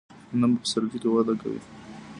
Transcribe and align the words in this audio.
غنم 0.31 0.51
په 0.59 0.61
پسرلي 0.63 0.97
کې 1.01 1.09
وده 1.11 1.33
کوي. 1.41 1.61